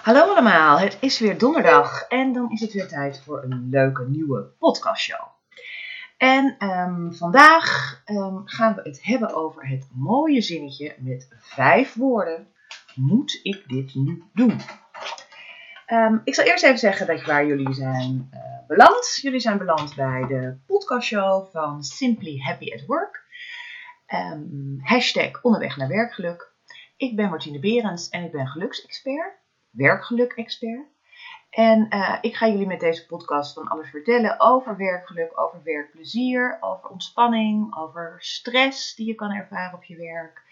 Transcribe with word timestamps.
Hallo 0.00 0.20
allemaal, 0.20 0.78
het 0.78 0.96
is 1.00 1.18
weer 1.18 1.38
donderdag 1.38 2.02
en 2.02 2.32
dan 2.32 2.50
is 2.50 2.60
het 2.60 2.72
weer 2.72 2.88
tijd 2.88 3.22
voor 3.24 3.42
een 3.42 3.68
leuke 3.70 4.08
nieuwe 4.08 4.42
podcastshow. 4.58 5.26
En 6.16 6.54
ehm, 6.58 7.12
vandaag 7.12 8.00
ehm, 8.04 8.36
gaan 8.44 8.74
we 8.74 8.80
het 8.82 9.04
hebben 9.04 9.34
over 9.34 9.68
het 9.68 9.88
mooie 9.92 10.40
zinnetje 10.40 10.94
met 10.98 11.28
vijf 11.38 11.94
woorden. 11.94 12.48
Moet 12.94 13.40
ik 13.42 13.68
dit 13.68 13.94
nu 13.94 14.22
doen? 14.32 14.60
Ehm, 15.86 16.18
ik 16.24 16.34
zal 16.34 16.44
eerst 16.44 16.64
even 16.64 16.78
zeggen 16.78 17.06
dat 17.06 17.24
waar 17.24 17.46
jullie 17.46 17.74
zijn 17.74 18.28
eh, 18.30 18.40
beland. 18.66 19.18
Jullie 19.22 19.40
zijn 19.40 19.58
beland 19.58 19.94
bij 19.94 20.24
de 20.28 20.56
podcastshow 20.66 21.46
van 21.52 21.82
Simply 21.82 22.38
Happy 22.38 22.72
at 22.72 22.86
Work. 22.86 23.24
hashtag 24.82 25.42
onderweg 25.42 25.76
naar 25.76 25.88
werkgeluk. 25.88 26.52
Ik 26.96 27.16
ben 27.16 27.30
Martine 27.30 27.58
Berends 27.58 28.08
en 28.08 28.24
ik 28.24 28.32
ben 28.32 28.46
geluksexpert 28.46 29.39
werkgeluk-expert. 29.70 30.86
En 31.50 31.86
uh, 31.90 32.18
ik 32.20 32.34
ga 32.34 32.46
jullie 32.46 32.66
met 32.66 32.80
deze 32.80 33.06
podcast 33.06 33.54
van 33.54 33.68
alles 33.68 33.90
vertellen 33.90 34.40
over 34.40 34.76
werkgeluk, 34.76 35.40
over 35.40 35.60
werkplezier, 35.64 36.56
over 36.60 36.88
ontspanning, 36.88 37.76
over 37.76 38.16
stress 38.18 38.94
die 38.94 39.06
je 39.06 39.14
kan 39.14 39.32
ervaren 39.32 39.74
op 39.74 39.84
je 39.84 39.96
werk. 39.96 40.42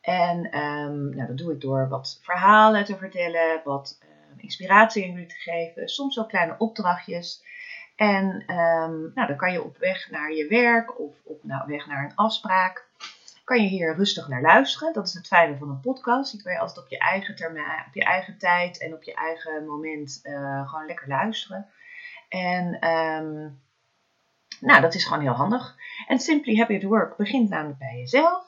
En 0.00 0.58
um, 0.58 1.14
nou, 1.14 1.26
dat 1.26 1.38
doe 1.38 1.52
ik 1.52 1.60
door 1.60 1.88
wat 1.88 2.20
verhalen 2.22 2.84
te 2.84 2.96
vertellen, 2.96 3.60
wat 3.64 3.98
uh, 4.02 4.42
inspiratie 4.42 5.04
in 5.04 5.12
jullie 5.12 5.26
te 5.26 5.34
geven, 5.34 5.88
soms 5.88 6.18
ook 6.18 6.28
kleine 6.28 6.54
opdrachtjes. 6.58 7.44
En 7.96 8.26
um, 8.56 9.10
nou, 9.14 9.26
dan 9.26 9.36
kan 9.36 9.52
je 9.52 9.62
op 9.62 9.78
weg 9.78 10.10
naar 10.10 10.32
je 10.32 10.48
werk 10.48 11.00
of 11.00 11.14
op 11.24 11.44
nou, 11.44 11.66
weg 11.66 11.86
naar 11.86 12.04
een 12.04 12.16
afspraak 12.16 12.83
kan 13.44 13.62
je 13.62 13.68
hier 13.68 13.96
rustig 13.96 14.28
naar 14.28 14.42
luisteren. 14.42 14.92
Dat 14.92 15.06
is 15.06 15.14
het 15.14 15.26
fijne 15.26 15.56
van 15.56 15.68
een 15.68 15.80
podcast. 15.80 16.32
Die 16.32 16.42
kan 16.42 16.52
je 16.52 16.58
altijd 16.58 16.84
op 16.84 16.90
je 16.90 16.98
eigen 16.98 17.36
termijn, 17.36 17.84
op 17.86 17.94
je 17.94 18.04
eigen 18.04 18.38
tijd 18.38 18.78
en 18.78 18.94
op 18.94 19.02
je 19.02 19.14
eigen 19.14 19.66
moment 19.66 20.20
uh, 20.22 20.68
gewoon 20.68 20.86
lekker 20.86 21.08
luisteren. 21.08 21.68
En 22.28 22.88
um, 22.88 23.62
nou, 24.60 24.80
dat 24.80 24.94
is 24.94 25.04
gewoon 25.04 25.22
heel 25.22 25.32
handig. 25.32 25.76
En 26.06 26.18
Simply 26.18 26.56
Happy 26.56 26.76
at 26.76 26.82
Work 26.82 27.16
begint 27.16 27.48
namelijk 27.48 27.78
bij 27.78 27.98
jezelf. 27.98 28.44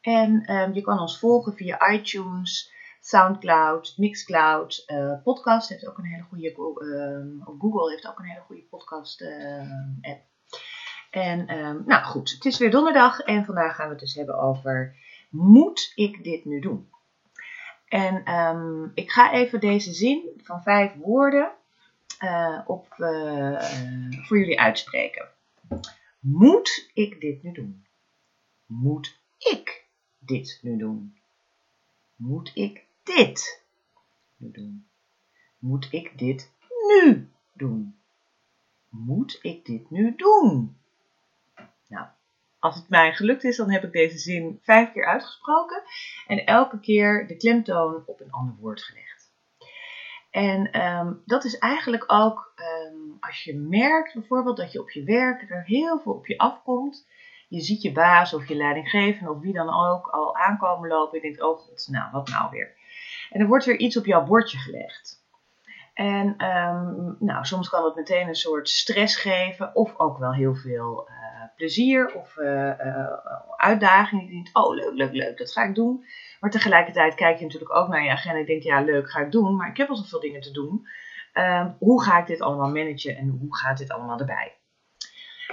En 0.00 0.54
um, 0.54 0.74
je 0.74 0.80
kan 0.80 0.98
ons 0.98 1.18
volgen 1.18 1.54
via 1.54 1.90
iTunes, 1.90 2.72
Soundcloud, 3.00 3.94
Mixcloud. 3.96 4.84
Uh, 4.86 5.22
podcast 5.22 5.68
heeft 5.68 5.88
ook 5.88 5.98
een 5.98 6.04
hele 6.04 6.22
goede. 6.22 6.48
Uh, 6.48 7.56
Google 7.58 7.90
heeft 7.90 8.06
ook 8.06 8.18
een 8.18 8.24
hele 8.24 8.44
goede 8.46 8.62
podcast 8.62 9.22
app. 10.00 10.29
En 11.10 11.58
um, 11.58 11.82
nou 11.86 12.04
goed, 12.04 12.30
het 12.30 12.44
is 12.44 12.58
weer 12.58 12.70
donderdag 12.70 13.20
en 13.20 13.44
vandaag 13.44 13.74
gaan 13.74 13.86
we 13.86 13.92
het 13.92 14.00
dus 14.00 14.14
hebben 14.14 14.38
over 14.38 14.94
moet 15.30 15.92
ik 15.94 16.24
dit 16.24 16.44
nu 16.44 16.60
doen? 16.60 16.88
En 17.88 18.34
um, 18.34 18.90
ik 18.94 19.10
ga 19.10 19.32
even 19.32 19.60
deze 19.60 19.92
zin 19.92 20.40
van 20.42 20.62
vijf 20.62 20.94
woorden 20.94 21.52
uh, 22.22 22.60
op, 22.66 22.94
uh, 22.98 23.62
voor 24.26 24.38
jullie 24.38 24.60
uitspreken. 24.60 25.28
Moet 26.20 26.90
ik 26.94 27.20
dit 27.20 27.42
nu 27.42 27.52
doen? 27.52 27.84
Moet 28.66 29.18
ik 29.38 29.86
dit 30.18 30.58
nu 30.62 30.76
doen? 30.76 31.16
Moet 32.16 32.50
ik 32.54 32.86
dit 33.02 33.62
nu 34.36 34.50
doen? 34.50 34.86
Moet 35.58 35.88
ik 35.92 36.18
dit 36.18 36.52
nu 36.88 37.30
doen? 37.52 37.96
Moet 38.88 39.38
ik 39.42 39.66
dit 39.66 39.90
nu 39.90 40.14
doen? 40.16 40.79
Als 42.60 42.74
het 42.74 42.88
mij 42.88 43.12
gelukt 43.12 43.44
is, 43.44 43.56
dan 43.56 43.70
heb 43.70 43.84
ik 43.84 43.92
deze 43.92 44.18
zin 44.18 44.58
vijf 44.62 44.92
keer 44.92 45.06
uitgesproken 45.06 45.82
en 46.26 46.44
elke 46.44 46.80
keer 46.80 47.26
de 47.26 47.36
klemtoon 47.36 48.02
op 48.06 48.20
een 48.20 48.30
ander 48.30 48.54
woord 48.60 48.82
gelegd. 48.82 49.10
En 50.30 50.80
um, 50.86 51.22
dat 51.24 51.44
is 51.44 51.58
eigenlijk 51.58 52.04
ook 52.06 52.52
um, 52.56 53.16
als 53.20 53.44
je 53.44 53.56
merkt 53.56 54.14
bijvoorbeeld 54.14 54.56
dat 54.56 54.72
je 54.72 54.80
op 54.80 54.90
je 54.90 55.04
werk 55.04 55.50
er 55.50 55.64
heel 55.64 56.00
veel 56.00 56.12
op 56.12 56.26
je 56.26 56.38
afkomt. 56.38 57.08
Je 57.48 57.60
ziet 57.60 57.82
je 57.82 57.92
baas 57.92 58.34
of 58.34 58.48
je 58.48 58.54
leidinggevende 58.54 59.30
of 59.30 59.40
wie 59.40 59.52
dan 59.52 59.74
ook 59.74 60.06
al 60.06 60.36
aankomen 60.36 60.88
lopen 60.88 61.16
en 61.16 61.22
denkt, 61.22 61.42
oh 61.42 61.58
god, 61.58 61.88
nou 61.90 62.10
wat 62.12 62.28
nou 62.28 62.50
weer. 62.50 62.76
En 63.30 63.40
er 63.40 63.46
wordt 63.46 63.64
weer 63.64 63.78
iets 63.78 63.96
op 63.96 64.04
jouw 64.04 64.24
bordje 64.24 64.58
gelegd. 64.58 65.18
En 65.94 66.44
um, 66.46 67.16
nou, 67.18 67.44
soms 67.44 67.68
kan 67.68 67.84
het 67.84 67.94
meteen 67.94 68.28
een 68.28 68.34
soort 68.34 68.68
stress 68.68 69.16
geven 69.16 69.74
of 69.74 69.98
ook 69.98 70.18
wel 70.18 70.34
heel 70.34 70.54
veel 70.54 71.08
plezier 71.60 72.14
of 72.14 72.36
uh, 72.36 72.46
uh, 72.46 73.12
uitdaging. 73.56 74.22
Je 74.22 74.28
denkt, 74.28 74.50
oh 74.52 74.74
leuk, 74.74 74.92
leuk, 74.92 75.12
leuk, 75.12 75.38
dat 75.38 75.52
ga 75.52 75.64
ik 75.64 75.74
doen. 75.74 76.04
Maar 76.40 76.50
tegelijkertijd 76.50 77.14
kijk 77.14 77.38
je 77.38 77.44
natuurlijk 77.44 77.74
ook 77.74 77.88
naar 77.88 78.04
je 78.04 78.10
agenda 78.10 78.38
en 78.38 78.46
denk, 78.46 78.62
ja 78.62 78.80
leuk, 78.80 79.10
ga 79.10 79.20
ik 79.20 79.32
doen. 79.32 79.56
Maar 79.56 79.68
ik 79.68 79.76
heb 79.76 79.88
al 79.88 79.96
zoveel 79.96 80.20
dingen 80.20 80.40
te 80.40 80.50
doen. 80.50 80.88
Um, 81.34 81.76
hoe 81.78 82.02
ga 82.02 82.18
ik 82.18 82.26
dit 82.26 82.40
allemaal 82.40 82.70
managen 82.70 83.16
en 83.16 83.28
hoe 83.28 83.56
gaat 83.56 83.78
dit 83.78 83.90
allemaal 83.90 84.18
erbij? 84.18 84.56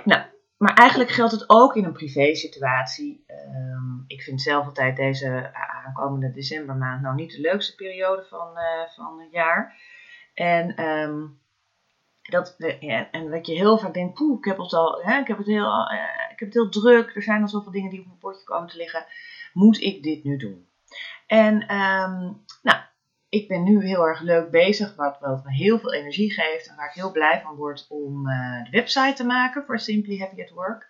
Nou, 0.03 0.21
maar 0.57 0.73
eigenlijk 0.73 1.09
geldt 1.09 1.31
het 1.31 1.43
ook 1.49 1.75
in 1.75 1.83
een 1.83 1.93
privé 1.93 2.35
situatie. 2.35 3.25
Um, 3.27 4.03
ik 4.07 4.21
vind 4.21 4.41
zelf 4.41 4.65
altijd 4.65 4.95
deze 4.95 5.51
aankomende 5.85 6.31
decembermaand 6.31 7.01
nou 7.01 7.15
niet 7.15 7.31
de 7.31 7.41
leukste 7.41 7.75
periode 7.75 8.23
van, 8.29 8.47
uh, 8.55 8.89
van 8.95 9.19
het 9.19 9.31
jaar. 9.31 9.75
En 10.33 10.83
um, 10.85 11.39
dat, 12.27 12.55
en 13.11 13.31
dat 13.31 13.47
je 13.47 13.53
heel 13.53 13.77
vaak 13.77 13.93
denkt, 13.93 14.13
poeh, 14.13 14.37
ik 14.37 14.45
heb 14.45 14.57
het 14.57 14.73
al, 14.73 15.01
hè, 15.03 15.19
ik 15.19 15.27
heb 15.27 15.37
het 15.37 15.47
heel, 15.47 15.91
uh, 15.91 15.93
ik 16.31 16.39
heb 16.39 16.47
het 16.47 16.53
heel 16.53 16.69
druk. 16.69 17.15
Er 17.15 17.23
zijn 17.23 17.41
al 17.41 17.47
zoveel 17.47 17.71
dingen 17.71 17.89
die 17.89 17.99
op 17.99 18.05
mijn 18.05 18.19
bordje 18.19 18.43
komen 18.43 18.69
te 18.69 18.77
liggen. 18.77 19.05
Moet 19.53 19.81
ik 19.81 20.03
dit 20.03 20.23
nu 20.23 20.37
doen? 20.37 20.67
En 21.27 21.53
um, 21.53 22.41
nou, 22.61 22.79
ik 23.29 23.47
ben 23.47 23.63
nu 23.63 23.85
heel 23.85 24.07
erg 24.07 24.21
leuk 24.21 24.51
bezig, 24.51 24.95
wat, 24.95 25.17
wat 25.19 25.43
me 25.43 25.51
heel 25.51 25.79
veel 25.79 25.93
energie 25.93 26.31
geeft 26.31 26.67
en 26.67 26.75
waar 26.75 26.87
ik 26.87 26.93
heel 26.93 27.11
blij 27.11 27.41
van 27.43 27.55
word 27.55 27.85
om 27.89 28.27
uh, 28.27 28.63
de 28.63 28.69
website 28.69 29.13
te 29.13 29.25
maken 29.25 29.63
voor 29.65 29.79
Simply 29.79 30.17
Happy 30.17 30.41
at 30.41 30.49
Work. 30.49 30.89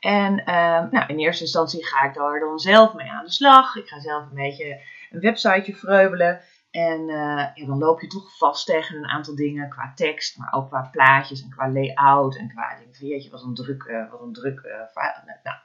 En 0.00 0.38
uh, 0.38 0.90
nou, 0.90 1.06
in 1.06 1.18
eerste 1.18 1.44
instantie 1.44 1.86
ga 1.86 2.04
ik 2.04 2.14
daar 2.14 2.40
dan 2.40 2.58
zelf 2.58 2.94
mee 2.94 3.10
aan 3.10 3.24
de 3.24 3.30
slag. 3.30 3.76
Ik 3.76 3.88
ga 3.88 4.00
zelf 4.00 4.22
een 4.22 4.34
beetje 4.34 4.80
een 5.10 5.20
websiteje 5.20 5.74
vreubelen. 5.74 6.40
En 6.70 7.06
ja, 7.54 7.66
dan 7.66 7.78
loop 7.78 8.00
je 8.00 8.06
toch 8.06 8.36
vast 8.36 8.66
tegen 8.66 8.96
een 8.96 9.06
aantal 9.06 9.34
dingen 9.34 9.68
qua 9.68 9.92
tekst, 9.94 10.38
maar 10.38 10.52
ook 10.52 10.68
qua 10.68 10.88
plaatjes 10.92 11.42
en 11.42 11.50
qua 11.50 11.70
layout 11.70 12.36
en 12.36 12.48
qua 12.48 12.76
denk 13.00 13.22
je, 13.22 13.30
wat 13.30 13.42
een 13.42 13.54
druk, 13.54 13.82
uh, 13.82 14.10
wat 14.10 14.20
een 14.20 14.32
druk 14.32 14.60
uh, 14.60 15.42
nou. 15.42 15.56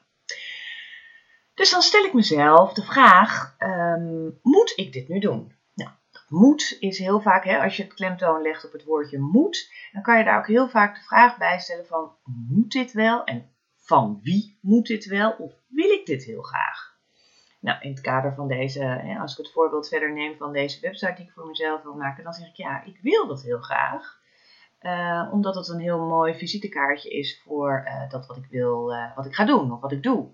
Dus 1.53 1.71
dan 1.71 1.81
stel 1.81 2.03
ik 2.03 2.13
mezelf 2.13 2.73
de 2.73 2.83
vraag, 2.83 3.55
um, 3.59 4.39
moet 4.41 4.73
ik 4.75 4.93
dit 4.93 5.07
nu 5.07 5.19
doen? 5.19 5.55
Nou, 5.73 5.91
moet 6.27 6.77
is 6.79 6.97
heel 6.97 7.21
vaak, 7.21 7.43
hè, 7.43 7.59
als 7.63 7.77
je 7.77 7.83
het 7.83 7.93
klemtoon 7.93 8.41
legt 8.41 8.65
op 8.65 8.71
het 8.71 8.83
woordje 8.83 9.19
moet, 9.19 9.71
dan 9.91 10.01
kan 10.01 10.17
je 10.17 10.23
daar 10.23 10.37
ook 10.37 10.47
heel 10.47 10.69
vaak 10.69 10.95
de 10.95 11.01
vraag 11.01 11.37
bij 11.37 11.59
stellen 11.59 11.85
van, 11.85 12.11
moet 12.23 12.71
dit 12.71 12.91
wel? 12.91 13.23
En 13.23 13.49
van 13.75 14.19
wie 14.23 14.57
moet 14.61 14.87
dit 14.87 15.05
wel? 15.05 15.31
Of 15.31 15.53
wil 15.67 15.89
ik 15.89 16.05
dit 16.05 16.23
heel 16.23 16.41
graag? 16.41 16.90
Nou, 17.61 17.81
in 17.81 17.91
het 17.91 18.01
kader 18.01 18.33
van 18.33 18.47
deze, 18.47 19.15
als 19.19 19.31
ik 19.31 19.37
het 19.37 19.51
voorbeeld 19.51 19.87
verder 19.87 20.13
neem 20.13 20.37
van 20.37 20.53
deze 20.53 20.79
website 20.79 21.13
die 21.15 21.25
ik 21.25 21.31
voor 21.31 21.47
mezelf 21.47 21.83
wil 21.83 21.95
maken, 21.95 22.23
dan 22.23 22.33
zeg 22.33 22.47
ik 22.47 22.55
ja, 22.55 22.83
ik 22.83 22.99
wil 23.01 23.27
dat 23.27 23.43
heel 23.43 23.59
graag. 23.59 24.19
Uh, 24.81 25.29
omdat 25.31 25.55
het 25.55 25.67
een 25.67 25.79
heel 25.79 26.07
mooi 26.07 26.35
visitekaartje 26.35 27.09
is 27.09 27.41
voor 27.45 27.83
uh, 27.87 28.09
dat 28.09 28.27
wat 28.27 28.37
ik 28.37 28.45
wil, 28.49 28.93
uh, 28.93 29.15
wat 29.15 29.25
ik 29.25 29.35
ga 29.35 29.45
doen 29.45 29.71
of 29.71 29.81
wat 29.81 29.91
ik 29.91 30.03
doe. 30.03 30.27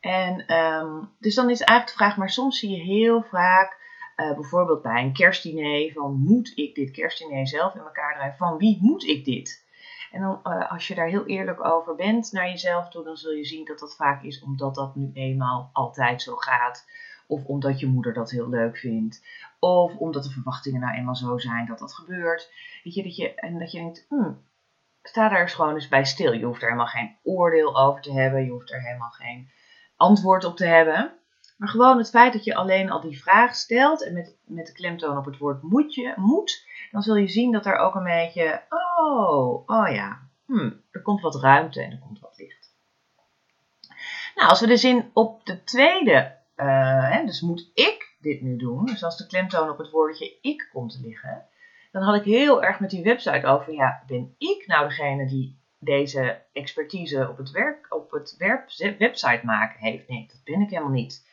En 0.00 0.54
um, 0.54 1.10
dus 1.18 1.34
dan 1.34 1.50
is 1.50 1.60
eigenlijk 1.60 1.98
de 1.98 2.04
vraag, 2.04 2.16
maar 2.16 2.30
soms 2.30 2.58
zie 2.58 2.70
je 2.70 2.82
heel 2.82 3.22
vaak, 3.22 3.76
bijvoorbeeld 4.16 4.82
bij 4.82 5.02
een 5.02 5.12
kerstdiner, 5.12 5.92
van 5.92 6.20
moet 6.20 6.52
ik 6.54 6.74
dit 6.74 6.90
kerstdiner 6.90 7.46
zelf 7.46 7.74
in 7.74 7.80
elkaar 7.80 8.14
draaien? 8.14 8.36
Van 8.36 8.58
wie 8.58 8.78
moet 8.80 9.04
ik 9.04 9.24
dit? 9.24 9.66
En 10.12 10.20
dan, 10.20 10.40
uh, 10.44 10.70
als 10.70 10.88
je 10.88 10.94
daar 10.94 11.06
heel 11.06 11.26
eerlijk 11.26 11.64
over 11.64 11.94
bent 11.94 12.32
naar 12.32 12.48
jezelf 12.48 12.88
toe, 12.88 13.04
dan 13.04 13.16
zul 13.16 13.32
je 13.32 13.44
zien 13.44 13.64
dat 13.64 13.78
dat 13.78 13.96
vaak 13.96 14.22
is 14.22 14.42
omdat 14.42 14.74
dat 14.74 14.96
nu 14.96 15.10
eenmaal 15.12 15.70
altijd 15.72 16.22
zo 16.22 16.36
gaat. 16.36 16.86
Of 17.26 17.44
omdat 17.44 17.80
je 17.80 17.86
moeder 17.86 18.12
dat 18.12 18.30
heel 18.30 18.48
leuk 18.48 18.76
vindt. 18.76 19.24
Of 19.58 19.96
omdat 19.96 20.24
de 20.24 20.30
verwachtingen 20.30 20.80
nou 20.80 20.96
eenmaal 20.96 21.16
zo 21.16 21.38
zijn 21.38 21.66
dat 21.66 21.78
dat 21.78 21.94
gebeurt. 21.94 22.52
Weet 22.84 22.94
je, 22.94 23.02
dat 23.02 23.16
je, 23.16 23.34
en 23.34 23.58
dat 23.58 23.72
je 23.72 23.78
denkt, 23.78 24.06
hmm, 24.08 24.42
sta 25.02 25.28
daar 25.28 25.40
eens 25.40 25.54
gewoon 25.54 25.74
eens 25.74 25.88
bij 25.88 26.04
stil. 26.04 26.32
Je 26.32 26.44
hoeft 26.44 26.62
er 26.62 26.68
helemaal 26.68 26.86
geen 26.86 27.16
oordeel 27.22 27.78
over 27.78 28.02
te 28.02 28.12
hebben. 28.12 28.44
Je 28.44 28.50
hoeft 28.50 28.72
er 28.72 28.82
helemaal 28.82 29.10
geen 29.10 29.50
antwoord 29.96 30.44
op 30.44 30.56
te 30.56 30.66
hebben. 30.66 31.17
Maar 31.58 31.68
gewoon 31.68 31.98
het 31.98 32.10
feit 32.10 32.32
dat 32.32 32.44
je 32.44 32.54
alleen 32.54 32.90
al 32.90 33.00
die 33.00 33.22
vraag 33.22 33.54
stelt 33.54 34.04
en 34.04 34.12
met, 34.12 34.36
met 34.44 34.66
de 34.66 34.72
klemtoon 34.72 35.16
op 35.16 35.24
het 35.24 35.38
woord 35.38 35.62
moet 35.62 35.94
je, 35.94 36.12
moet, 36.16 36.66
dan 36.90 37.02
zul 37.02 37.16
je 37.16 37.28
zien 37.28 37.52
dat 37.52 37.66
er 37.66 37.76
ook 37.76 37.94
een 37.94 38.04
beetje, 38.04 38.62
oh, 38.68 39.62
oh 39.66 39.88
ja, 39.92 40.18
hmm, 40.46 40.82
er 40.90 41.02
komt 41.02 41.20
wat 41.20 41.40
ruimte 41.40 41.82
en 41.82 41.90
er 41.90 41.98
komt 41.98 42.20
wat 42.20 42.38
licht. 42.38 42.74
Nou, 44.34 44.48
als 44.48 44.60
we 44.60 44.66
de 44.66 44.76
zin 44.76 45.10
op 45.12 45.46
de 45.46 45.64
tweede, 45.64 46.36
uh, 46.56 47.10
hè, 47.10 47.24
dus 47.24 47.40
moet 47.40 47.70
ik 47.74 48.16
dit 48.20 48.40
nu 48.40 48.56
doen, 48.56 48.86
dus 48.86 49.04
als 49.04 49.16
de 49.16 49.26
klemtoon 49.26 49.70
op 49.70 49.78
het 49.78 49.90
woordje 49.90 50.38
ik 50.40 50.68
komt 50.72 50.92
te 50.92 51.00
liggen, 51.00 51.44
dan 51.92 52.02
had 52.02 52.14
ik 52.14 52.24
heel 52.24 52.62
erg 52.62 52.80
met 52.80 52.90
die 52.90 53.02
website 53.02 53.46
over, 53.46 53.72
ja, 53.72 54.02
ben 54.06 54.34
ik 54.38 54.64
nou 54.66 54.88
degene 54.88 55.26
die 55.26 55.58
deze 55.78 56.42
expertise 56.52 57.28
op 57.28 57.36
het, 57.36 57.50
werk, 57.50 57.86
op 57.88 58.10
het 58.10 58.36
website 58.98 59.40
maken 59.42 59.80
heeft? 59.80 60.08
Nee, 60.08 60.26
dat 60.26 60.44
ben 60.44 60.60
ik 60.60 60.70
helemaal 60.70 60.90
niet. 60.90 61.26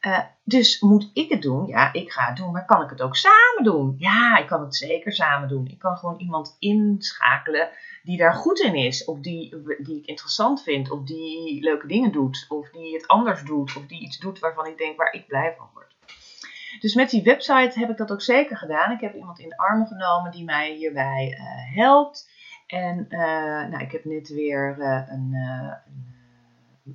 Uh, 0.00 0.18
dus 0.44 0.80
moet 0.80 1.10
ik 1.12 1.30
het 1.30 1.42
doen? 1.42 1.66
Ja, 1.66 1.92
ik 1.92 2.12
ga 2.12 2.26
het 2.26 2.36
doen, 2.36 2.52
maar 2.52 2.64
kan 2.64 2.82
ik 2.82 2.90
het 2.90 3.02
ook 3.02 3.16
samen 3.16 3.64
doen? 3.64 3.94
Ja, 3.98 4.38
ik 4.38 4.46
kan 4.46 4.60
het 4.60 4.76
zeker 4.76 5.12
samen 5.12 5.48
doen. 5.48 5.66
Ik 5.66 5.78
kan 5.78 5.96
gewoon 5.96 6.18
iemand 6.18 6.56
inschakelen 6.58 7.68
die 8.02 8.16
daar 8.16 8.34
goed 8.34 8.60
in 8.60 8.74
is, 8.74 9.04
of 9.04 9.20
die, 9.20 9.62
die 9.78 9.98
ik 9.98 10.06
interessant 10.06 10.62
vind, 10.62 10.90
of 10.90 11.02
die 11.02 11.62
leuke 11.62 11.86
dingen 11.86 12.12
doet, 12.12 12.46
of 12.48 12.70
die 12.70 12.94
het 12.94 13.06
anders 13.06 13.42
doet, 13.42 13.76
of 13.76 13.86
die 13.86 14.00
iets 14.00 14.18
doet 14.18 14.38
waarvan 14.38 14.66
ik 14.66 14.78
denk 14.78 14.96
waar 14.96 15.12
ik 15.12 15.26
blij 15.26 15.54
van 15.58 15.68
word. 15.74 15.96
Dus 16.80 16.94
met 16.94 17.10
die 17.10 17.22
website 17.22 17.78
heb 17.78 17.90
ik 17.90 17.96
dat 17.96 18.12
ook 18.12 18.22
zeker 18.22 18.56
gedaan. 18.56 18.90
Ik 18.90 19.00
heb 19.00 19.14
iemand 19.14 19.38
in 19.38 19.48
de 19.48 19.56
armen 19.56 19.86
genomen 19.86 20.30
die 20.30 20.44
mij 20.44 20.72
hierbij 20.72 21.36
uh, 21.38 21.76
helpt. 21.76 22.30
En 22.66 23.06
uh, 23.08 23.18
nou, 23.68 23.78
ik 23.78 23.92
heb 23.92 24.04
net 24.04 24.28
weer 24.28 24.76
een, 24.78 25.34
een, 25.34 26.07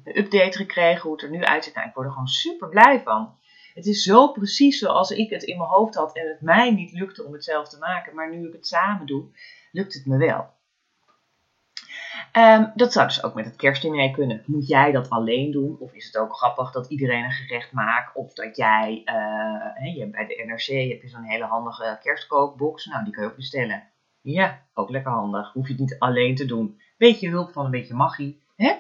update 0.04 0.58
gekregen 0.58 1.02
hoe 1.02 1.12
het 1.12 1.22
er 1.22 1.30
nu 1.30 1.44
uitziet. 1.44 1.76
Nou, 1.76 1.88
ik 1.88 1.94
word 1.94 2.06
er 2.06 2.12
gewoon 2.12 2.28
super 2.28 2.70
blij 2.70 3.02
van. 3.04 3.36
Het 3.74 3.86
is 3.86 4.04
zo 4.04 4.32
precies 4.32 4.80
zoals 4.80 5.12
ik 5.12 5.30
het 5.30 5.44
in 5.44 5.58
mijn 5.58 5.70
hoofd 5.70 5.96
had 5.96 6.16
en 6.16 6.28
het 6.28 6.42
mij 6.42 6.72
niet 6.72 6.92
lukte 6.92 7.24
om 7.24 7.34
het 7.34 7.44
zelf 7.44 7.70
te 7.70 7.78
maken. 7.78 8.16
Maar 8.16 8.32
nu 8.32 8.48
ik 8.48 8.54
het 8.54 8.68
samen 8.68 9.06
doe, 9.06 9.26
lukt 9.72 9.94
het 9.94 10.06
me 10.06 10.18
wel. 10.18 10.52
Um, 12.38 12.72
dat 12.76 12.94
zou 12.94 13.08
dus 13.08 13.24
ook 13.24 13.34
met 13.34 13.46
het 13.46 13.56
kerstdiner 13.56 14.12
kunnen. 14.12 14.44
Moet 14.46 14.68
jij 14.68 14.92
dat 14.92 15.10
alleen 15.10 15.52
doen? 15.52 15.78
Of 15.80 15.94
is 15.94 16.06
het 16.06 16.18
ook 16.18 16.36
grappig 16.36 16.72
dat 16.72 16.88
iedereen 16.88 17.24
een 17.24 17.32
gerecht 17.32 17.72
maakt? 17.72 18.16
Of 18.16 18.34
dat 18.34 18.56
jij, 18.56 19.02
uh, 19.06 19.96
je, 19.96 20.10
bij 20.10 20.28
de 20.28 20.44
NRC 20.46 20.90
heb 20.90 21.02
je 21.02 21.10
zo'n 21.10 21.24
hele 21.24 21.46
handige 21.46 22.00
kerstkookbox. 22.02 22.86
Nou, 22.86 23.04
die 23.04 23.14
kun 23.14 23.24
je 23.24 23.30
ook 23.30 23.36
bestellen. 23.36 23.84
Ja, 24.22 24.62
ook 24.74 24.90
lekker 24.90 25.12
handig. 25.12 25.54
Hoef 25.54 25.66
je 25.68 25.72
het 25.72 25.82
niet 25.82 26.00
alleen 26.00 26.36
te 26.36 26.46
doen. 26.46 26.82
Beetje 26.98 27.30
hulp 27.30 27.52
van 27.52 27.66
een 27.66 27.72
beetje 27.72 27.94
magie. 27.94 28.44
Hè? 28.56 28.74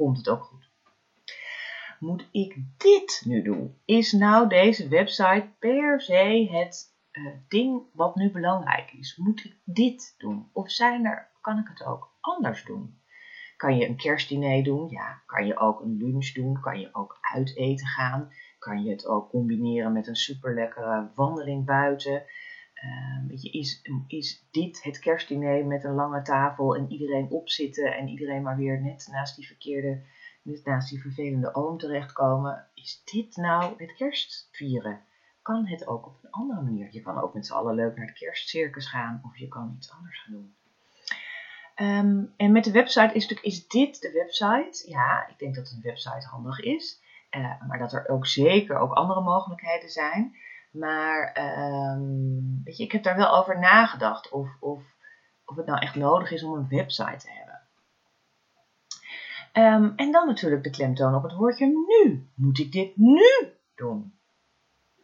Komt 0.00 0.16
het 0.16 0.28
ook 0.28 0.42
goed. 0.42 0.70
Moet 1.98 2.28
ik 2.30 2.56
dit 2.76 3.22
nu 3.24 3.42
doen? 3.42 3.76
Is 3.84 4.12
nou 4.12 4.48
deze 4.48 4.88
website 4.88 5.48
per 5.58 6.00
se 6.00 6.48
het 6.50 6.94
uh, 7.12 7.32
ding 7.48 7.82
wat 7.92 8.14
nu 8.14 8.30
belangrijk 8.30 8.92
is? 8.92 9.16
Moet 9.16 9.44
ik 9.44 9.56
dit 9.64 10.14
doen? 10.18 10.48
Of 10.52 10.70
zijn 10.70 11.04
er, 11.04 11.30
kan 11.40 11.58
ik 11.58 11.68
het 11.68 11.84
ook 11.84 12.16
anders 12.20 12.64
doen? 12.64 13.00
Kan 13.56 13.76
je 13.76 13.88
een 13.88 13.96
kerstdiner 13.96 14.62
doen? 14.62 14.88
Ja. 14.88 15.22
Kan 15.26 15.46
je 15.46 15.58
ook 15.58 15.80
een 15.80 15.96
lunch 15.96 16.32
doen? 16.32 16.60
Kan 16.60 16.80
je 16.80 16.88
ook 16.92 17.18
uit 17.20 17.56
eten 17.56 17.86
gaan? 17.86 18.32
Kan 18.58 18.82
je 18.82 18.90
het 18.90 19.06
ook 19.06 19.30
combineren 19.30 19.92
met 19.92 20.06
een 20.06 20.16
super 20.16 20.54
lekkere 20.54 21.10
wandeling 21.14 21.64
buiten? 21.64 22.24
Uh, 22.84 23.28
weet 23.28 23.42
je, 23.42 23.50
is, 23.50 23.82
is 24.06 24.46
dit 24.50 24.82
het 24.82 24.98
kerstdiner 24.98 25.66
met 25.66 25.84
een 25.84 25.94
lange 25.94 26.22
tafel 26.22 26.76
en 26.76 26.90
iedereen 26.92 27.30
opzitten 27.30 27.96
en 27.96 28.08
iedereen 28.08 28.42
maar 28.42 28.56
weer 28.56 28.80
net 28.80 29.08
naast 29.10 29.36
die 29.36 29.46
verkeerde, 29.46 30.02
net 30.42 30.64
naast 30.64 30.90
die 30.90 31.00
vervelende 31.00 31.54
oom 31.54 31.78
terechtkomen? 31.78 32.66
Is 32.74 33.02
dit 33.04 33.36
nou 33.36 33.74
het 33.76 33.94
kerstvieren? 33.94 35.00
Kan 35.42 35.66
het 35.66 35.86
ook 35.86 36.06
op 36.06 36.18
een 36.22 36.30
andere 36.30 36.62
manier? 36.62 36.88
Je 36.90 37.00
kan 37.00 37.18
ook 37.18 37.34
met 37.34 37.46
z'n 37.46 37.52
allen 37.52 37.74
leuk 37.74 37.96
naar 37.96 38.06
de 38.06 38.12
kerstcircus 38.12 38.86
gaan 38.86 39.20
of 39.24 39.36
je 39.36 39.48
kan 39.48 39.74
iets 39.76 39.92
anders 39.92 40.22
gaan 40.22 40.32
doen. 40.32 40.54
Um, 41.80 42.34
en 42.36 42.52
met 42.52 42.64
de 42.64 42.70
website 42.70 43.14
is 43.14 43.22
natuurlijk, 43.22 43.46
is 43.46 43.68
dit 43.68 44.00
de 44.00 44.12
website? 44.12 44.90
Ja, 44.90 45.28
ik 45.28 45.38
denk 45.38 45.54
dat 45.54 45.70
een 45.70 45.82
website 45.82 46.26
handig 46.26 46.60
is. 46.60 47.00
Uh, 47.30 47.62
maar 47.68 47.78
dat 47.78 47.92
er 47.92 48.08
ook 48.08 48.26
zeker 48.26 48.78
ook 48.78 48.92
andere 48.92 49.20
mogelijkheden 49.20 49.90
zijn. 49.90 50.36
Maar 50.70 51.36
um, 51.94 52.60
weet 52.64 52.76
je, 52.76 52.84
ik 52.84 52.92
heb 52.92 53.02
daar 53.02 53.16
wel 53.16 53.36
over 53.36 53.58
nagedacht 53.58 54.30
of, 54.30 54.48
of, 54.60 54.82
of 55.44 55.56
het 55.56 55.66
nou 55.66 55.80
echt 55.80 55.94
nodig 55.94 56.30
is 56.30 56.42
om 56.42 56.52
een 56.52 56.68
website 56.68 57.16
te 57.16 57.30
hebben. 57.30 57.48
Um, 59.52 59.92
en 59.96 60.12
dan 60.12 60.26
natuurlijk 60.26 60.64
de 60.64 60.70
klemtoon 60.70 61.14
op 61.14 61.22
het 61.22 61.34
woordje 61.34 61.66
nu. 61.66 62.28
Moet 62.34 62.58
ik 62.58 62.72
dit 62.72 62.96
nu 62.96 63.22
doen? 63.74 64.14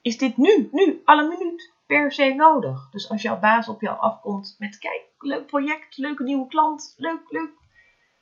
Is 0.03 0.19
dit 0.19 0.37
nu, 0.37 0.69
nu, 0.73 1.03
alle 1.05 1.29
minuut? 1.29 1.75
per 1.87 2.13
se 2.13 2.35
nodig. 2.35 2.89
Dus 2.91 3.11
als 3.11 3.23
jouw 3.23 3.39
baas 3.39 3.69
op 3.69 3.81
jou 3.81 3.99
afkomt 3.99 4.57
met 4.59 4.79
kijk, 4.79 5.03
leuk 5.19 5.47
project, 5.47 5.97
leuke 5.97 6.23
nieuwe 6.23 6.47
klant, 6.47 6.95
leuk, 6.97 7.31
leuk. 7.31 7.51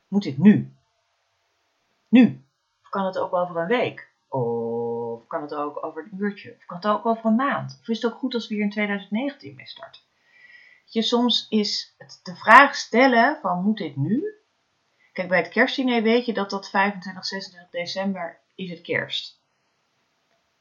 Moet 0.08 0.22
dit 0.22 0.38
nu? 0.38 0.72
Nu. 2.08 2.44
Of 2.82 2.88
kan 2.88 3.04
het 3.04 3.18
ook 3.18 3.34
over 3.34 3.56
een 3.56 3.66
week? 3.66 4.12
Of 5.14 5.26
kan 5.26 5.42
het 5.42 5.54
ook 5.54 5.84
over 5.84 6.02
een 6.02 6.18
uurtje? 6.18 6.54
Of 6.58 6.64
kan 6.64 6.76
het 6.76 6.86
ook 6.86 7.06
over 7.06 7.24
een 7.26 7.34
maand? 7.34 7.78
Of 7.80 7.88
is 7.88 8.02
het 8.02 8.12
ook 8.12 8.18
goed 8.18 8.34
als 8.34 8.48
we 8.48 8.54
hier 8.54 8.64
in 8.64 8.70
2019 8.70 9.54
mee 9.54 9.66
starten? 9.66 10.02
Je, 10.84 11.02
soms 11.02 11.46
is 11.48 11.94
het 11.98 12.20
de 12.22 12.36
vraag 12.36 12.74
stellen 12.74 13.38
van 13.40 13.62
moet 13.62 13.78
dit 13.78 13.96
nu? 13.96 14.34
Kijk, 15.12 15.28
bij 15.28 15.38
het 15.38 15.48
kerstdiner 15.48 16.02
weet 16.02 16.26
je 16.26 16.32
dat 16.32 16.50
dat 16.50 16.70
25, 16.70 17.24
26 17.26 17.70
december 17.70 18.40
is 18.54 18.70
het 18.70 18.80
kerst. 18.80 19.42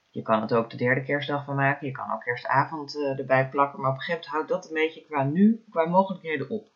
Je 0.10 0.22
kan 0.22 0.42
het 0.42 0.54
ook 0.54 0.70
de 0.70 0.78
derde 0.78 1.04
kerstdag 1.04 1.46
van 1.46 1.56
maken. 1.56 1.88
Je 1.88 1.94
kan 1.94 2.12
ook 2.12 2.22
kerstavond 2.22 2.96
uh, 2.96 3.20
erbij 3.20 3.50
plakken. 3.50 3.82
Maar 3.82 3.90
op 3.90 3.96
een 3.96 4.02
gegeven 4.02 4.32
moment 4.32 4.50
houdt 4.50 4.64
dat 4.64 4.72
een 4.72 4.84
beetje 4.84 5.06
qua 5.06 5.24
nu, 5.24 5.64
qua 5.70 5.86
mogelijkheden 5.86 6.50
op. 6.50 6.68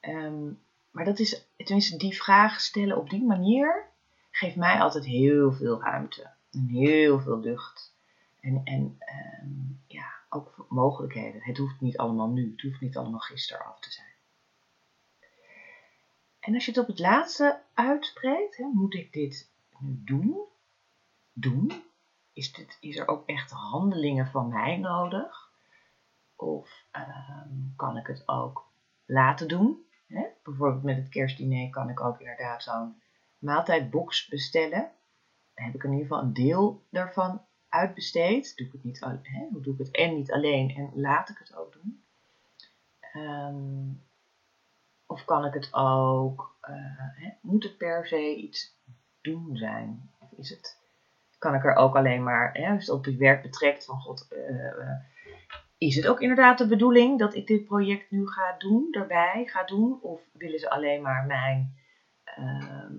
Um, 0.00 0.62
maar 0.90 1.04
dat 1.04 1.18
is, 1.18 1.48
tenminste, 1.56 1.96
die 1.96 2.16
vraag 2.16 2.60
stellen 2.60 2.96
op 2.96 3.10
die 3.10 3.24
manier 3.24 3.86
geeft 4.30 4.56
mij 4.56 4.80
altijd 4.80 5.04
heel 5.04 5.52
veel 5.52 5.82
ruimte. 5.82 6.30
En 6.50 6.66
heel 6.66 7.20
veel 7.20 7.38
lucht. 7.38 7.94
En, 8.40 8.60
en 8.64 8.98
um, 9.42 9.82
ja, 9.86 10.10
ook 10.28 10.66
mogelijkheden. 10.68 11.42
Het 11.42 11.58
hoeft 11.58 11.80
niet 11.80 11.98
allemaal 11.98 12.30
nu. 12.30 12.50
Het 12.50 12.60
hoeft 12.60 12.80
niet 12.80 12.96
allemaal 12.96 13.20
gisteren 13.20 13.66
af 13.66 13.80
te 13.80 13.90
zijn. 13.90 14.06
En 16.40 16.54
als 16.54 16.64
je 16.64 16.70
het 16.70 16.80
op 16.80 16.86
het 16.86 16.98
laatste 16.98 17.60
uitspreekt, 17.74 18.56
hè, 18.56 18.64
moet 18.64 18.94
ik 18.94 19.12
dit 19.12 19.50
nu 19.78 20.00
doen? 20.04 20.46
Doen? 21.32 21.72
is, 22.38 22.52
dit, 22.52 22.76
is 22.80 22.96
er 22.96 23.08
ook 23.08 23.26
echt 23.26 23.50
handelingen 23.50 24.26
van 24.26 24.48
mij 24.48 24.76
nodig? 24.76 25.50
Of 26.36 26.84
um, 26.92 27.72
kan 27.76 27.96
ik 27.96 28.06
het 28.06 28.28
ook 28.28 28.66
laten 29.04 29.48
doen? 29.48 29.86
Hè? 30.06 30.26
Bijvoorbeeld 30.42 30.82
met 30.82 30.96
het 30.96 31.08
kerstdiner 31.08 31.70
kan 31.70 31.88
ik 31.88 32.00
ook 32.00 32.20
inderdaad 32.20 32.62
zo'n 32.62 33.02
maaltijdbox 33.38 34.28
bestellen. 34.28 34.90
Heb 35.64 35.74
ik 35.74 35.84
in 35.84 35.92
ieder 35.92 36.06
geval 36.06 36.22
een 36.22 36.32
deel 36.32 36.82
daarvan 36.90 37.44
uitbesteed. 37.68 38.56
Doe 38.56 38.66
ik 38.66 38.72
het 38.72 38.84
niet, 38.84 39.00
doe 39.62 39.72
ik 39.72 39.78
het 39.78 39.90
en 39.90 40.14
niet 40.14 40.32
alleen 40.32 40.70
en 40.70 40.90
laat 40.94 41.28
ik 41.28 41.38
het 41.38 41.56
ook 41.56 41.72
doen? 41.72 42.04
Um, 43.14 44.06
of 45.06 45.24
kan 45.24 45.44
ik 45.44 45.54
het 45.54 45.74
ook, 45.74 46.56
hè? 46.60 47.30
moet 47.40 47.62
het 47.62 47.76
per 47.76 48.06
se 48.06 48.36
iets 48.36 48.80
doen 49.20 49.56
zijn? 49.56 50.10
Of 50.18 50.32
is 50.32 50.50
het 50.50 50.78
kan 51.38 51.54
ik 51.54 51.64
er 51.64 51.74
ook 51.74 51.96
alleen 51.96 52.22
maar, 52.22 52.52
als 52.52 52.86
het 52.86 52.96
op 52.96 53.04
het 53.04 53.16
werk 53.16 53.42
betrekt, 53.42 53.84
van 53.84 54.00
god, 54.00 54.28
uh, 54.30 54.92
is 55.78 55.96
het 55.96 56.06
ook 56.06 56.20
inderdaad 56.20 56.58
de 56.58 56.66
bedoeling 56.66 57.18
dat 57.18 57.34
ik 57.34 57.46
dit 57.46 57.64
project 57.64 58.10
nu 58.10 58.26
ga 58.26 58.54
doen, 58.58 58.88
daarbij 58.90 59.46
ga 59.46 59.64
doen? 59.64 59.98
Of 60.02 60.20
willen 60.32 60.58
ze 60.58 60.70
alleen 60.70 61.02
maar 61.02 61.26
mijn 61.26 61.74
uh, 62.38 62.90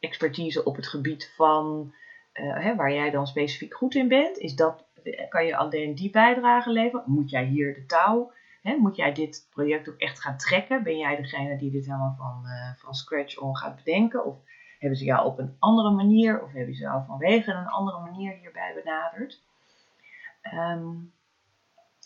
expertise 0.00 0.64
op 0.64 0.76
het 0.76 0.86
gebied 0.86 1.32
van, 1.36 1.94
uh, 2.40 2.64
hè, 2.64 2.74
waar 2.74 2.92
jij 2.92 3.10
dan 3.10 3.26
specifiek 3.26 3.74
goed 3.74 3.94
in 3.94 4.08
bent? 4.08 4.38
Is 4.38 4.54
dat, 4.54 4.84
kan 5.28 5.46
je 5.46 5.56
alleen 5.56 5.94
die 5.94 6.10
bijdrage 6.10 6.70
leveren? 6.70 7.04
Moet 7.06 7.30
jij 7.30 7.44
hier 7.44 7.74
de 7.74 7.86
touw? 7.86 8.32
Hè, 8.62 8.76
moet 8.76 8.96
jij 8.96 9.12
dit 9.12 9.48
project 9.50 9.88
ook 9.88 9.98
echt 9.98 10.20
gaan 10.20 10.36
trekken? 10.36 10.82
Ben 10.82 10.98
jij 10.98 11.16
degene 11.16 11.58
die 11.58 11.70
dit 11.70 11.84
helemaal 11.84 12.14
van, 12.18 12.44
van 12.76 12.94
scratch 12.94 13.38
on 13.38 13.56
gaat 13.56 13.76
bedenken? 13.76 14.24
Of 14.24 14.36
hebben 14.78 14.98
ze 14.98 15.04
jou 15.04 15.26
op 15.26 15.38
een 15.38 15.56
andere 15.58 15.90
manier 15.90 16.42
of 16.42 16.52
hebben 16.52 16.74
ze 16.74 16.82
jou 16.82 17.04
vanwege 17.06 17.52
een 17.52 17.66
andere 17.66 18.00
manier 18.00 18.36
hierbij 18.36 18.72
benaderd? 18.74 19.42
Um, 20.54 21.14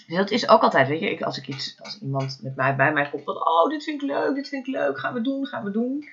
dus 0.06 0.16
dat 0.16 0.30
is 0.30 0.48
ook 0.48 0.62
altijd, 0.62 0.88
weet 0.88 1.00
je, 1.00 1.10
ik, 1.10 1.22
als 1.22 1.38
ik 1.38 1.48
iets, 1.48 1.80
als 1.82 2.00
iemand 2.00 2.38
met 2.42 2.56
mij 2.56 2.76
bij 2.76 2.92
mij 2.92 3.10
komt 3.10 3.24
van, 3.24 3.46
oh, 3.46 3.68
dit 3.68 3.84
vind 3.84 4.02
ik 4.02 4.08
leuk, 4.08 4.34
dit 4.34 4.48
vind 4.48 4.66
ik 4.66 4.74
leuk, 4.74 4.98
gaan 4.98 5.14
we 5.14 5.20
doen, 5.20 5.46
gaan 5.46 5.64
we 5.64 5.70
doen. 5.70 6.08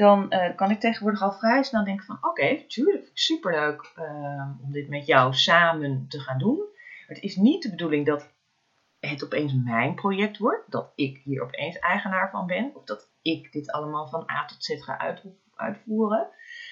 Dan 0.00 0.26
uh, 0.30 0.56
kan 0.56 0.70
ik 0.70 0.80
tegenwoordig 0.80 1.22
al 1.22 1.32
vrij 1.32 1.62
snel 1.62 1.84
denken 1.84 2.06
van, 2.06 2.16
oké, 2.16 2.28
okay, 2.28 2.64
tuurlijk, 2.68 3.10
superleuk 3.14 3.92
uh, 3.98 4.50
om 4.62 4.72
dit 4.72 4.88
met 4.88 5.06
jou 5.06 5.34
samen 5.34 6.06
te 6.08 6.20
gaan 6.20 6.38
doen. 6.38 6.56
Maar 6.56 7.16
het 7.16 7.22
is 7.22 7.36
niet 7.36 7.62
de 7.62 7.70
bedoeling 7.70 8.06
dat 8.06 8.32
het 9.00 9.24
opeens 9.24 9.52
mijn 9.64 9.94
project 9.94 10.38
wordt, 10.38 10.70
dat 10.70 10.92
ik 10.94 11.20
hier 11.24 11.42
opeens 11.42 11.78
eigenaar 11.78 12.30
van 12.30 12.46
ben, 12.46 12.70
of 12.74 12.84
dat 12.84 13.10
ik 13.22 13.52
dit 13.52 13.70
allemaal 13.70 14.08
van 14.08 14.30
A 14.30 14.44
tot 14.44 14.64
Z 14.64 14.84
ga 14.84 15.16
uitvoeren. 15.54 16.28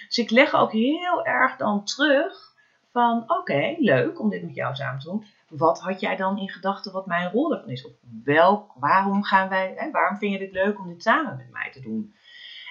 Dus 0.06 0.18
ik 0.18 0.30
leg 0.30 0.54
ook 0.54 0.72
heel 0.72 1.24
erg 1.24 1.56
dan 1.56 1.84
terug 1.84 2.54
van 2.92 3.24
oké, 3.26 3.74
leuk 3.78 4.20
om 4.20 4.30
dit 4.30 4.42
met 4.42 4.54
jou 4.54 4.74
samen 4.74 5.00
te 5.00 5.08
doen. 5.08 5.24
Wat 5.48 5.80
had 5.80 6.00
jij 6.00 6.16
dan 6.16 6.38
in 6.38 6.48
gedachten 6.48 6.92
wat 6.92 7.06
mijn 7.06 7.30
rol 7.30 7.54
ervan 7.54 7.70
is? 7.70 7.86
Of 7.86 7.92
welk, 8.24 8.72
waarom 8.74 9.22
gaan 9.22 9.48
wij, 9.48 9.74
hè, 9.76 9.90
waarom 9.90 10.18
vind 10.18 10.32
je 10.32 10.38
dit 10.38 10.52
leuk 10.52 10.78
om 10.78 10.88
dit 10.88 11.02
samen 11.02 11.36
met 11.36 11.50
mij 11.50 11.70
te 11.70 11.80
doen? 11.80 12.14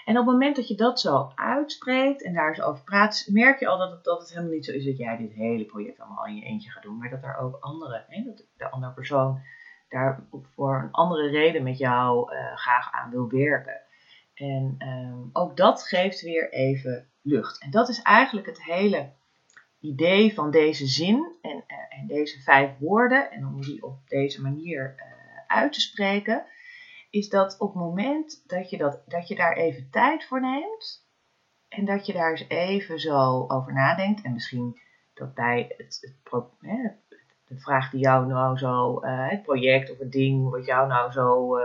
En 0.08 0.18
op 0.18 0.26
het 0.26 0.34
moment 0.34 0.56
dat 0.56 0.68
je 0.68 0.76
dat 0.76 1.00
zo 1.00 1.32
uitspreekt 1.36 2.24
en 2.24 2.34
daar 2.34 2.56
zo 2.56 2.64
over 2.64 2.84
praat, 2.84 3.28
merk 3.32 3.60
je 3.60 3.68
al 3.68 3.78
dat 3.78 3.92
het, 3.92 4.04
dat 4.04 4.20
het 4.20 4.30
helemaal 4.30 4.52
niet 4.52 4.66
zo 4.66 4.72
is 4.72 4.86
dat 4.86 4.98
jij 4.98 5.18
dit 5.18 5.34
hele 5.34 5.66
project 5.66 6.00
allemaal 6.00 6.26
in 6.26 6.36
je 6.36 6.46
eentje 6.46 6.70
gaat 6.70 6.84
doen. 6.84 6.98
Maar 6.98 7.10
dat 7.10 7.24
er 7.24 7.38
ook 7.38 7.58
andere, 7.60 8.06
hè, 8.08 8.24
dat 8.24 8.46
de 8.58 8.70
andere 8.70 8.94
persoon 8.94 9.42
daar 9.90 10.24
voor 10.56 10.82
een 10.84 10.92
andere 10.92 11.30
reden 11.30 11.64
met 11.64 11.78
jou 11.78 12.34
uh, 12.34 12.56
graag 12.56 12.92
aan 12.92 13.10
wil 13.10 13.30
werken. 13.30 13.82
En 14.34 14.76
um, 14.80 15.30
ook 15.34 15.58
dat 15.58 15.84
geeft 15.84 16.22
weer 16.22 16.52
even 16.52 17.10
lucht. 17.22 17.62
En 17.62 17.72
dat 17.72 17.90
is 17.90 18.02
eigenlijk 18.02 18.48
het 18.48 18.64
hele 18.64 19.10
idee 19.80 20.34
van 20.34 20.52
deze 20.52 20.86
zin 20.86 21.36
en, 21.42 21.64
eh, 21.68 22.00
en 22.00 22.08
deze 22.08 22.42
vijf 22.42 22.78
woorden, 22.80 23.32
en 23.32 23.46
om 23.48 23.62
die 23.62 23.84
op 23.84 23.98
deze 24.06 24.42
manier 24.42 24.96
uh, 24.98 25.04
uit 25.48 25.74
te 25.74 25.82
spreken, 25.82 26.46
is 27.10 27.30
dat 27.30 27.58
op 27.60 27.74
het 27.74 27.84
moment 27.84 28.44
dat 28.48 28.70
je, 28.70 28.78
dat, 28.78 29.02
dat 29.06 29.28
je 29.28 29.36
daar 29.36 29.54
even 29.54 29.90
tijd 29.90 30.26
voor 30.26 30.42
neemt 30.42 31.06
en 31.68 31.86
dat 31.86 32.06
je 32.06 32.14
daar 32.14 32.32
eens 32.32 32.46
even 32.48 33.00
zo 33.00 33.46
over 33.48 33.74
nadenkt 33.74 34.22
en 34.22 34.34
misschien 34.34 34.80
dat 35.14 35.34
bij 35.34 35.74
het, 35.78 36.14
de 37.48 37.60
vraag 37.60 37.90
die 37.90 38.00
jou 38.00 38.26
nou 38.26 38.58
zo, 38.58 39.04
uh, 39.04 39.30
het 39.30 39.42
project 39.42 39.92
of 39.92 39.98
het 39.98 40.12
ding 40.12 40.50
wat 40.50 40.66
jou 40.66 40.88
nou 40.88 41.12
zo 41.12 41.58
uh, 41.58 41.64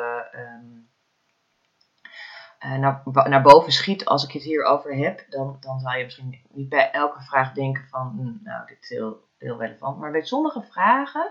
naar, 2.79 3.03
naar 3.29 3.43
boven 3.43 3.73
schiet 3.73 4.05
als 4.05 4.25
ik 4.25 4.33
het 4.33 4.43
hierover 4.43 4.97
heb, 4.97 5.25
dan, 5.29 5.57
dan 5.61 5.81
zou 5.81 5.99
je 5.99 6.05
misschien 6.05 6.41
niet 6.51 6.69
bij 6.69 6.91
elke 6.91 7.23
vraag 7.23 7.53
denken 7.53 7.89
van, 7.89 8.09
hm, 8.09 8.45
nou, 8.45 8.67
dit 8.67 8.79
is 8.81 8.89
heel, 8.89 9.29
heel 9.39 9.59
relevant. 9.59 9.99
Maar 9.99 10.11
bij 10.11 10.23
sommige 10.23 10.63
vragen 10.63 11.31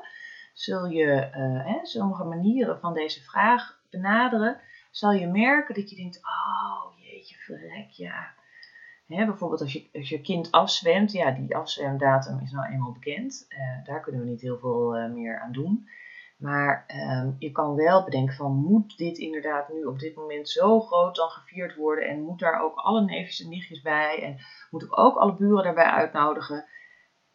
zul 0.53 0.85
je, 0.85 1.05
hè, 1.65 1.79
sommige 1.85 2.23
manieren 2.23 2.79
van 2.79 2.93
deze 2.93 3.23
vraag 3.23 3.80
benaderen, 3.91 4.59
zal 4.91 5.11
je 5.11 5.27
merken 5.27 5.75
dat 5.75 5.89
je 5.89 5.95
denkt, 5.95 6.17
oh 6.17 6.97
jeetje 6.97 7.35
verrek, 7.35 7.89
ja. 7.89 8.33
Hè, 9.07 9.25
bijvoorbeeld 9.25 9.61
als 9.61 9.73
je, 9.73 9.89
als 9.93 10.09
je 10.09 10.21
kind 10.21 10.51
afzwemt, 10.51 11.11
ja, 11.11 11.31
die 11.31 11.55
afzwemdatum 11.55 12.39
is 12.39 12.51
nou 12.51 12.71
eenmaal 12.71 12.91
bekend. 12.91 13.45
Uh, 13.49 13.85
daar 13.85 14.01
kunnen 14.01 14.21
we 14.21 14.27
niet 14.27 14.41
heel 14.41 14.57
veel 14.57 14.97
uh, 14.97 15.11
meer 15.11 15.39
aan 15.39 15.51
doen. 15.51 15.87
Maar 16.41 16.85
um, 16.87 17.35
je 17.39 17.51
kan 17.51 17.75
wel 17.75 18.03
bedenken 18.03 18.35
van, 18.35 18.55
moet 18.55 18.97
dit 18.97 19.17
inderdaad 19.17 19.69
nu 19.69 19.83
op 19.83 19.99
dit 19.99 20.15
moment 20.15 20.49
zo 20.49 20.79
groot 20.79 21.15
dan 21.15 21.29
gevierd 21.29 21.75
worden? 21.75 22.07
En 22.07 22.21
moet 22.21 22.39
daar 22.39 22.61
ook 22.61 22.75
alle 22.75 23.01
neefjes 23.01 23.41
en 23.43 23.49
nichtjes 23.49 23.81
bij? 23.81 24.23
En 24.23 24.37
moet 24.69 24.83
ik 24.83 24.99
ook 24.99 25.15
alle 25.15 25.35
buren 25.35 25.63
daarbij 25.63 25.85
uitnodigen? 25.85 26.55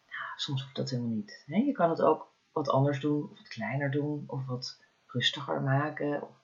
Nou, 0.07 0.31
soms 0.35 0.61
hoeft 0.61 0.75
dat 0.75 0.89
helemaal 0.89 1.11
niet. 1.11 1.43
Hè? 1.45 1.57
Je 1.57 1.71
kan 1.71 1.89
het 1.89 2.01
ook 2.01 2.33
wat 2.51 2.69
anders 2.69 2.99
doen, 2.99 3.23
of 3.23 3.37
wat 3.37 3.47
kleiner 3.47 3.91
doen, 3.91 4.23
of 4.27 4.45
wat 4.45 4.83
rustiger 5.05 5.61
maken. 5.61 6.21
Of 6.21 6.36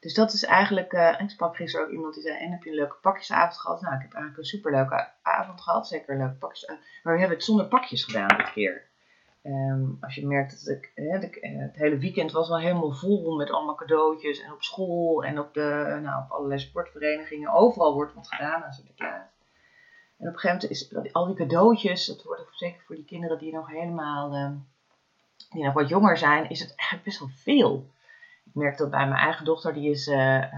dus 0.00 0.14
dat 0.14 0.32
is 0.32 0.44
eigenlijk, 0.44 0.92
uh, 0.92 1.20
ik 1.20 1.30
sprak 1.30 1.56
gisteren 1.56 1.86
ook 1.86 1.92
iemand 1.92 2.14
die 2.14 2.22
zei, 2.22 2.38
en 2.38 2.50
heb 2.50 2.62
je 2.62 2.70
een 2.70 2.76
leuke 2.76 2.96
pakjesavond 3.00 3.60
gehad? 3.60 3.80
Nou, 3.80 3.94
ik 3.94 4.02
heb 4.02 4.12
eigenlijk 4.12 4.42
een 4.42 4.58
superleuke 4.58 5.08
avond 5.22 5.60
gehad, 5.60 5.88
zeker 5.88 6.16
leuke 6.16 6.34
pakjes. 6.38 6.68
Maar 7.02 7.12
we 7.14 7.18
hebben 7.18 7.36
het 7.36 7.46
zonder 7.46 7.66
pakjes 7.66 8.04
gedaan 8.04 8.36
dit 8.36 8.52
keer. 8.52 8.86
Um, 9.42 9.98
als 10.00 10.14
je 10.14 10.26
merkt 10.26 10.64
dat 10.64 10.76
ik, 10.76 10.90
hè, 10.94 11.18
eh, 11.18 11.58
het 11.58 11.76
hele 11.76 11.98
weekend 11.98 12.32
was 12.32 12.48
wel 12.48 12.58
helemaal 12.58 12.92
vol 12.92 13.36
met 13.36 13.50
allemaal 13.50 13.74
cadeautjes. 13.74 14.42
En 14.42 14.52
op 14.52 14.62
school 14.62 15.24
en 15.24 15.38
op, 15.38 15.54
de, 15.54 15.98
nou, 16.02 16.22
op 16.22 16.30
allerlei 16.30 16.60
sportverenigingen. 16.60 17.52
Overal 17.52 17.94
wordt 17.94 18.14
wat 18.14 18.28
gedaan 18.28 18.64
aan 18.64 18.72
Sinterklaas. 18.72 19.26
En 20.18 20.28
op 20.28 20.34
een 20.34 20.38
gegeven 20.38 20.68
moment 20.68 21.02
is 21.04 21.12
al 21.12 21.26
die 21.26 21.34
cadeautjes, 21.34 22.06
dat 22.06 22.22
wordt 22.22 22.46
zeker 22.50 22.82
voor 22.86 22.96
die 22.96 23.04
kinderen 23.04 23.38
die 23.38 23.52
nog 23.52 23.68
helemaal, 23.68 24.34
uh, 24.34 24.50
die 25.50 25.64
nog 25.64 25.74
wat 25.74 25.88
jonger 25.88 26.16
zijn, 26.16 26.50
is 26.50 26.60
het 26.60 26.74
eigenlijk 26.76 27.04
best 27.04 27.18
wel 27.18 27.28
veel 27.28 27.90
merk 28.58 28.78
dat 28.78 28.90
bij 28.90 29.08
mijn 29.08 29.20
eigen 29.20 29.44
dochter, 29.44 29.74
die 29.74 29.90
is 29.90 30.06
uh, 30.06 30.36
uh, 30.36 30.48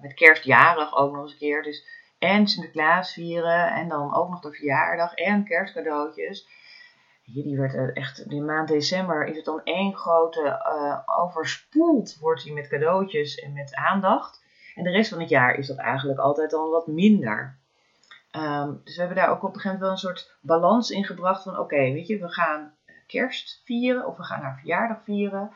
met 0.00 0.14
kerstjarig 0.14 0.96
ook 0.96 1.12
nog 1.12 1.22
eens 1.22 1.32
een 1.32 1.38
keer. 1.38 1.62
Dus 1.62 1.86
en 2.18 2.46
Sinterklaas 2.46 3.12
vieren 3.12 3.72
en 3.72 3.88
dan 3.88 4.14
ook 4.14 4.30
nog 4.30 4.40
de 4.40 4.52
verjaardag 4.52 5.14
en 5.14 5.44
kerstcadeautjes. 5.44 6.48
Hier, 7.22 7.42
die 7.42 7.58
werd 7.58 7.96
echt, 7.96 8.18
in 8.18 8.28
de 8.28 8.44
maand 8.44 8.68
december 8.68 9.26
is 9.26 9.36
het 9.36 9.44
dan 9.44 9.60
één 9.64 9.96
grote, 9.96 10.62
overspoeld 11.06 12.16
wordt 12.20 12.42
hij 12.42 12.52
met 12.52 12.68
cadeautjes 12.68 13.34
en 13.34 13.52
met 13.52 13.74
aandacht. 13.74 14.44
En 14.74 14.84
de 14.84 14.90
rest 14.90 15.10
van 15.10 15.20
het 15.20 15.28
jaar 15.28 15.54
is 15.54 15.66
dat 15.66 15.76
eigenlijk 15.76 16.18
altijd 16.18 16.50
dan 16.50 16.70
wat 16.70 16.86
minder. 16.86 17.56
Um, 18.36 18.80
dus 18.84 18.94
we 18.94 19.00
hebben 19.00 19.18
daar 19.18 19.30
ook 19.30 19.42
op 19.42 19.54
een 19.54 19.60
gegeven 19.60 19.80
moment 19.80 19.80
wel 19.80 19.90
een 19.90 20.16
soort 20.16 20.36
balans 20.40 20.90
in 20.90 21.04
gebracht 21.04 21.42
van 21.42 21.58
oké, 21.58 21.76
weet 21.76 22.06
je, 22.06 22.18
we 22.18 22.28
gaan 22.28 22.72
kerst 23.06 23.62
vieren 23.64 24.06
of 24.06 24.16
we 24.16 24.22
gaan 24.22 24.40
haar 24.40 24.58
verjaardag 24.58 25.02
vieren. 25.04 25.50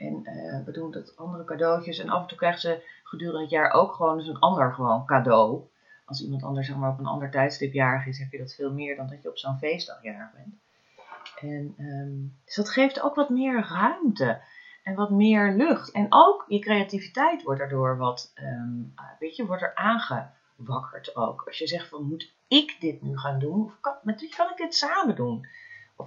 En 0.00 0.22
we 0.64 0.72
doen 0.72 0.90
dat 0.90 1.16
andere 1.16 1.44
cadeautjes. 1.44 1.98
En 1.98 2.08
af 2.08 2.22
en 2.22 2.28
toe 2.28 2.38
krijgen 2.38 2.60
ze 2.60 2.82
gedurende 3.04 3.40
het 3.40 3.50
jaar 3.50 3.70
ook 3.70 3.92
gewoon 3.92 4.18
dus 4.18 4.26
een 4.26 4.38
ander 4.38 4.72
gewoon 4.72 5.06
cadeau. 5.06 5.68
Als 6.04 6.22
iemand 6.22 6.42
anders 6.42 6.66
zeg 6.66 6.76
maar, 6.76 6.90
op 6.90 6.98
een 6.98 7.06
ander 7.06 7.30
tijdstip 7.30 7.72
jarig 7.72 8.06
is, 8.06 8.18
heb 8.18 8.32
je 8.32 8.38
dat 8.38 8.54
veel 8.54 8.72
meer 8.72 8.96
dan 8.96 9.08
dat 9.08 9.22
je 9.22 9.28
op 9.28 9.38
zo'n 9.38 9.58
feestdag 9.58 10.02
jarig 10.02 10.32
bent. 10.32 10.54
En, 11.40 11.74
um, 11.78 12.36
dus 12.44 12.54
dat 12.54 12.70
geeft 12.70 13.00
ook 13.00 13.14
wat 13.14 13.30
meer 13.30 13.66
ruimte 13.68 14.40
en 14.82 14.94
wat 14.94 15.10
meer 15.10 15.52
lucht. 15.52 15.90
En 15.90 16.06
ook 16.08 16.44
je 16.48 16.58
creativiteit 16.58 17.42
wordt 17.42 17.60
daardoor 17.60 17.96
wat, 17.96 18.32
um, 18.42 18.94
weet 19.18 19.36
je, 19.36 19.46
wordt 19.46 19.62
er 19.62 19.74
aangewakkerd 19.74 21.16
ook. 21.16 21.42
Als 21.46 21.58
je 21.58 21.66
zegt 21.66 21.88
van, 21.88 22.08
moet 22.08 22.34
ik 22.48 22.76
dit 22.80 23.02
nu 23.02 23.18
gaan 23.18 23.38
doen? 23.38 23.72
Of 23.82 23.98
met 24.02 24.20
wie 24.20 24.34
kan 24.36 24.50
ik 24.50 24.56
dit 24.56 24.74
samen 24.74 25.14
doen? 25.14 25.46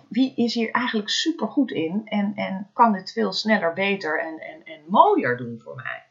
Wie 0.10 0.36
is 0.36 0.54
hier 0.54 0.72
eigenlijk 0.72 1.10
super 1.10 1.48
goed 1.48 1.72
in 1.72 2.02
en, 2.06 2.32
en 2.36 2.70
kan 2.74 2.94
dit 2.94 3.12
veel 3.12 3.34
sneller, 3.34 3.74
beter 3.74 4.20
en, 4.20 4.40
en, 4.40 4.66
en 4.66 4.82
mooier 4.88 5.38
doen 5.38 5.62
voor 5.64 5.76
mij. 5.76 6.04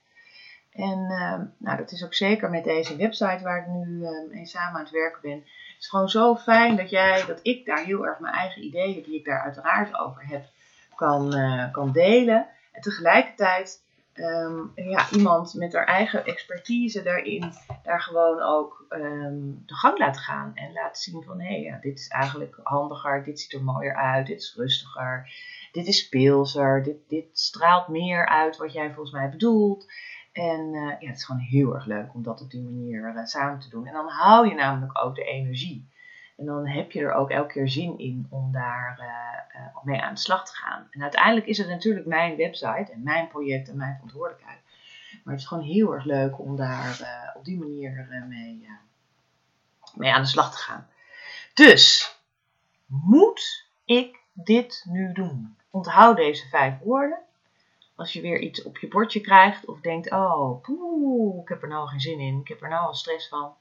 En 0.73 0.99
uh, 0.99 1.41
nou, 1.59 1.77
dat 1.77 1.93
is 1.93 2.05
ook 2.05 2.15
zeker 2.15 2.51
met 2.51 2.65
deze 2.65 2.97
website 2.97 3.43
waar 3.43 3.59
ik 3.59 3.67
nu 3.67 4.01
uh, 4.01 4.11
mee 4.31 4.47
samen 4.47 4.77
aan 4.77 4.85
het 4.85 4.93
werken 4.93 5.21
ben. 5.23 5.39
Het 5.39 5.77
is 5.79 5.89
gewoon 5.89 6.09
zo 6.09 6.37
fijn 6.37 6.77
dat 6.77 6.91
jij, 6.91 7.25
dat 7.27 7.41
ik 7.43 7.67
daar 7.67 7.85
heel 7.85 8.07
erg 8.07 8.19
mijn 8.19 8.35
eigen 8.35 8.65
ideeën, 8.65 9.03
die 9.03 9.19
ik 9.19 9.25
daar 9.25 9.43
uiteraard 9.43 9.99
over 9.99 10.27
heb, 10.27 10.45
kan, 10.95 11.37
uh, 11.37 11.73
kan 11.73 11.93
delen. 11.93 12.47
En 12.73 12.81
tegelijkertijd 12.81 13.83
um, 14.15 14.73
ja, 14.75 15.11
iemand 15.11 15.55
met 15.55 15.73
haar 15.73 15.87
eigen 15.87 16.25
expertise 16.25 17.03
daarin, 17.03 17.53
daar 17.83 18.01
gewoon 18.01 18.43
ook 18.43 18.87
um, 18.89 19.63
de 19.67 19.75
gang 19.75 19.99
laten 19.99 20.21
gaan. 20.21 20.53
En 20.55 20.73
laten 20.73 21.03
zien 21.03 21.23
van, 21.23 21.41
hé, 21.41 21.47
hey, 21.47 21.61
ja, 21.61 21.79
dit 21.81 21.99
is 21.99 22.09
eigenlijk 22.09 22.61
handiger, 22.63 23.25
dit 23.25 23.41
ziet 23.41 23.53
er 23.53 23.65
mooier 23.65 23.97
uit, 23.97 24.27
dit 24.27 24.41
is 24.41 24.55
rustiger, 24.57 25.33
dit 25.73 25.87
is 25.87 25.99
speelser, 25.99 26.83
dit, 26.83 26.97
dit 27.09 27.39
straalt 27.39 27.89
meer 27.89 28.27
uit 28.27 28.57
wat 28.57 28.73
jij 28.73 28.93
volgens 28.93 29.15
mij 29.15 29.31
bedoelt. 29.31 29.93
En 30.33 30.75
uh, 30.75 31.01
ja, 31.01 31.09
het 31.09 31.17
is 31.17 31.25
gewoon 31.25 31.41
heel 31.41 31.75
erg 31.75 31.87
leuk 31.87 32.15
om 32.15 32.23
dat 32.23 32.41
op 32.41 32.51
die 32.51 32.63
manier 32.63 33.15
uh, 33.15 33.25
samen 33.25 33.59
te 33.59 33.69
doen. 33.69 33.87
En 33.87 33.93
dan 33.93 34.09
hou 34.09 34.49
je 34.49 34.55
namelijk 34.55 34.99
ook 35.05 35.15
de 35.15 35.25
energie. 35.25 35.92
En 36.43 36.49
dan 36.49 36.67
heb 36.67 36.91
je 36.93 37.01
er 37.01 37.13
ook 37.13 37.31
elke 37.31 37.53
keer 37.53 37.69
zin 37.69 37.99
in 37.99 38.27
om 38.31 38.53
daar 38.53 38.99
uh, 39.01 39.61
uh, 39.61 39.83
mee 39.83 40.03
aan 40.03 40.15
de 40.15 40.21
slag 40.21 40.47
te 40.47 40.55
gaan. 40.55 40.89
En 40.91 41.03
uiteindelijk 41.03 41.47
is 41.47 41.59
het 41.59 41.69
natuurlijk 41.69 42.07
mijn 42.07 42.37
website 42.37 42.93
en 42.93 43.03
mijn 43.03 43.29
project 43.29 43.69
en 43.69 43.77
mijn 43.77 43.95
verantwoordelijkheid. 43.95 44.59
Maar 45.25 45.33
het 45.33 45.43
is 45.43 45.49
gewoon 45.49 45.65
heel 45.65 45.95
erg 45.95 46.05
leuk 46.05 46.39
om 46.39 46.57
daar 46.57 46.99
uh, 47.01 47.37
op 47.37 47.45
die 47.45 47.59
manier 47.59 48.07
mee, 48.29 48.69
mee 49.95 50.13
aan 50.13 50.23
de 50.23 50.29
slag 50.29 50.53
te 50.53 50.59
gaan. 50.59 50.89
Dus, 51.55 52.17
moet 52.87 53.67
ik 53.85 54.19
dit 54.33 54.85
nu 54.89 55.13
doen? 55.13 55.57
Onthoud 55.71 56.17
deze 56.17 56.49
vijf 56.49 56.79
woorden. 56.79 57.19
Als 57.97 58.13
je 58.13 58.21
weer 58.21 58.39
iets 58.39 58.63
op 58.63 58.79
je 58.79 58.89
bordje 58.89 59.21
krijgt 59.21 59.67
of 59.67 59.81
denkt, 59.81 60.11
oh, 60.11 60.63
ik 61.43 61.49
heb 61.49 61.63
er 61.63 61.69
nou 61.69 61.89
geen 61.89 62.01
zin 62.01 62.21
in, 62.21 62.41
ik 62.41 62.49
heb 62.49 62.63
er 62.63 62.69
nou 62.69 62.87
al 62.87 62.95
stress 62.95 63.29
van 63.29 63.55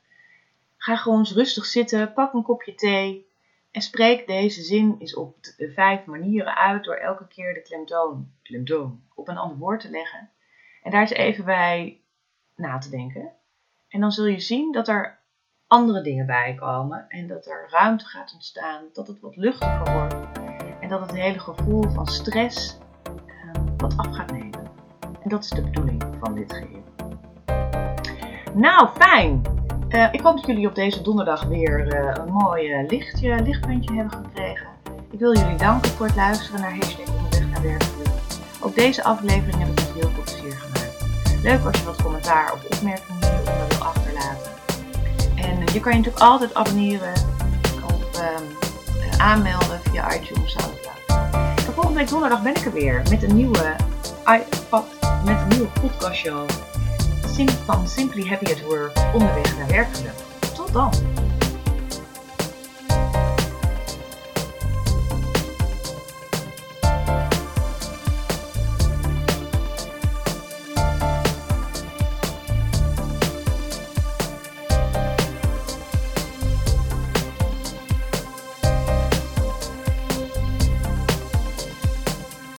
Ga 0.82 0.96
gewoon 0.96 1.20
eens 1.20 1.34
rustig 1.34 1.66
zitten, 1.66 2.14
pak 2.14 2.34
een 2.34 2.44
kopje 2.44 2.76
thee 2.76 3.28
en 3.72 3.82
spreek 3.82 4.28
deze 4.28 4.62
zin 4.62 4.96
eens 5.00 5.16
op 5.16 5.36
vijf 5.58 6.06
manieren 6.06 6.56
uit 6.56 6.84
door 6.84 6.96
elke 6.96 7.28
keer 7.28 7.54
de 7.54 7.62
klemtoon, 7.62 8.32
klemtoon 8.44 9.04
op 9.16 9.28
een 9.28 9.38
ander 9.38 9.58
woord 9.58 9.82
te 9.82 9.90
leggen. 9.90 10.30
En 10.84 10.92
daar 10.92 11.02
eens 11.02 11.12
even 11.12 11.46
bij 11.46 12.02
na 12.56 12.78
te 12.78 12.90
denken. 12.90 13.32
En 13.90 14.00
dan 14.00 14.12
zul 14.12 14.26
je 14.26 14.40
zien 14.40 14.72
dat 14.72 14.88
er 14.88 15.20
andere 15.68 16.02
dingen 16.02 16.26
bij 16.26 16.56
komen 16.56 17.06
en 17.10 17.28
dat 17.28 17.48
er 17.48 17.68
ruimte 17.70 18.06
gaat 18.06 18.34
ontstaan, 18.34 18.86
dat 18.94 19.08
het 19.08 19.20
wat 19.20 19.36
luchtiger 19.36 19.92
wordt 19.94 20.16
en 20.80 20.90
dat 20.90 21.02
het 21.02 21.12
hele 21.12 21.40
gevoel 21.40 21.90
van 21.90 22.08
stress 22.08 22.78
uh, 23.46 23.54
wat 23.78 23.98
af 23.98 24.16
gaat 24.16 24.32
nemen. 24.32 24.72
En 25.24 25.30
dat 25.30 25.44
is 25.44 25.50
de 25.50 25.62
bedoeling 25.62 26.04
van 26.20 26.36
dit 26.36 26.54
geheel. 26.54 26.84
Nou, 28.54 28.90
fijn! 28.90 29.61
Uh, 29.94 30.08
ik 30.12 30.22
hoop 30.22 30.36
dat 30.36 30.46
jullie 30.46 30.68
op 30.68 30.76
deze 30.76 31.02
donderdag 31.02 31.44
weer 31.44 31.88
uh, 31.88 32.14
een 32.14 32.34
mooi 32.34 32.70
uh, 32.70 32.90
lichtje, 32.90 33.42
lichtpuntje 33.42 33.96
hebben 33.96 34.14
gekregen. 34.26 34.68
Ik 35.12 35.20
wil 35.20 35.38
jullie 35.38 35.56
danken 35.56 35.92
voor 35.92 36.06
het 36.06 36.16
luisteren 36.16 36.62
naar 36.62 36.76
hashtag 36.76 37.16
onderweg 37.16 37.50
naar 37.52 37.62
werkgeluk. 37.62 38.08
Ook 38.62 38.76
deze 38.76 39.04
aflevering 39.04 39.58
heb 39.58 39.68
ik 39.68 39.76
met 39.76 39.92
heel 39.94 40.10
veel 40.10 40.24
plezier 40.24 40.52
gemaakt. 40.52 41.44
Leuk 41.44 41.66
als 41.66 41.80
je 41.80 41.86
wat 41.86 42.02
commentaar 42.02 42.54
of 42.54 42.64
opmerkingen 42.64 43.22
hieronder 43.22 43.68
wil 43.68 43.88
achterlaten. 43.88 44.52
En 45.36 45.74
je 45.74 45.80
kan 45.80 45.92
je 45.92 45.98
natuurlijk 45.98 46.20
altijd 46.20 46.54
abonneren 46.54 47.14
of 47.86 48.20
um, 48.20 48.48
aanmelden 49.18 49.80
via 49.84 50.14
iTunes 50.16 50.56
of 50.56 50.62
SoundCloud. 50.62 51.28
En 51.68 51.74
volgende 51.74 52.00
week 52.00 52.10
donderdag 52.10 52.44
ben 52.44 52.56
ik 52.56 52.66
er 52.66 52.74
weer 52.74 53.02
met 53.10 53.24
een 53.24 53.36
nieuwe, 53.36 53.76
iPad, 54.26 54.86
met 55.26 55.42
een 55.42 55.48
nieuwe 55.48 55.68
van 57.66 57.88
Simply 57.88 58.28
Happy 58.28 58.52
at 58.52 58.62
Work 58.62 58.92
onderweg 59.14 59.58
naar 59.58 59.68
werkgeluk. 59.68 60.14
Tot 60.54 60.74
dan! 60.74 61.21